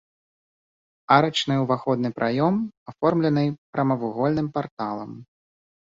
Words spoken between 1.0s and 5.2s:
Арачны ўваходны праём аформлены прамавугольным парталам.